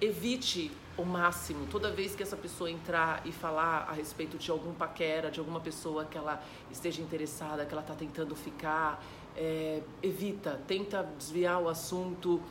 [0.00, 4.74] evite o máximo, toda vez que essa pessoa entrar e falar a respeito de algum
[4.74, 9.02] paquera, de alguma pessoa que ela esteja interessada, que ela está tentando ficar,
[9.36, 12.42] é, evita, tenta desviar o assunto,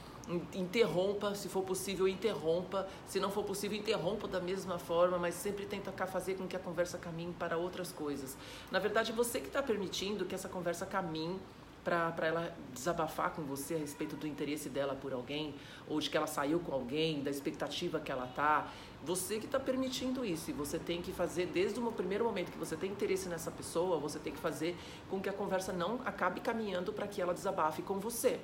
[0.53, 5.65] interrompa, se for possível, interrompa, se não for possível, interrompa da mesma forma, mas sempre
[5.65, 8.37] tenta fazer com que a conversa caminhe para outras coisas.
[8.71, 11.39] Na verdade, você que está permitindo que essa conversa caminhe
[11.87, 15.55] para ela desabafar com você a respeito do interesse dela por alguém,
[15.87, 18.67] ou de que ela saiu com alguém, da expectativa que ela tá.
[19.05, 22.57] Você que está permitindo isso, e você tem que fazer desde o primeiro momento que
[22.57, 24.75] você tem interesse nessa pessoa, você tem que fazer
[25.09, 28.37] com que a conversa não acabe caminhando para que ela desabafe com você.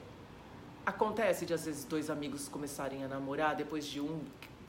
[0.85, 4.21] Acontece de às vezes dois amigos começarem a namorar depois de um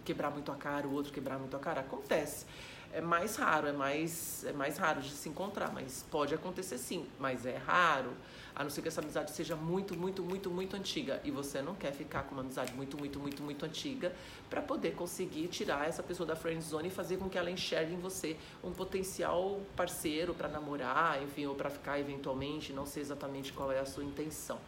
[0.04, 1.80] quebrar muito a cara, o outro quebrar muito a cara.
[1.80, 2.46] Acontece
[2.94, 7.04] é mais raro, é mais, é mais raro de se encontrar, mas pode acontecer sim,
[7.18, 8.12] mas é raro,
[8.54, 11.74] a não ser que essa amizade seja muito, muito, muito, muito antiga e você não
[11.74, 14.14] quer ficar com uma amizade muito, muito, muito, muito antiga
[14.48, 17.94] para poder conseguir tirar essa pessoa da friend zone e fazer com que ela enxergue
[17.94, 23.52] em você um potencial parceiro para namorar, enfim, ou para ficar eventualmente, não sei exatamente
[23.52, 24.60] qual é a sua intenção.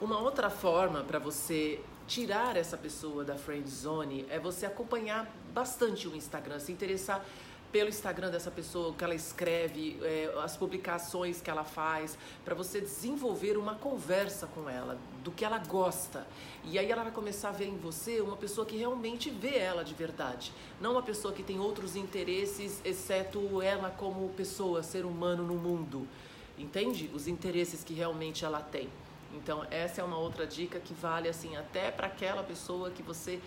[0.00, 6.06] Uma outra forma para você tirar essa pessoa da friend zone é você acompanhar bastante
[6.06, 7.24] o Instagram, se interessar
[7.72, 12.54] pelo Instagram dessa pessoa, o que ela escreve, é, as publicações que ela faz, para
[12.54, 16.26] você desenvolver uma conversa com ela, do que ela gosta.
[16.64, 19.84] E aí ela vai começar a ver em você uma pessoa que realmente vê ela
[19.84, 25.42] de verdade, não uma pessoa que tem outros interesses, exceto ela como pessoa, ser humano
[25.42, 26.06] no mundo.
[26.56, 27.10] Entende?
[27.12, 28.88] Os interesses que realmente ela tem.
[29.34, 33.40] Então, essa é uma outra dica que vale assim até para aquela pessoa que você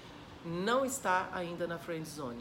[0.46, 2.38] não está ainda na friend zone.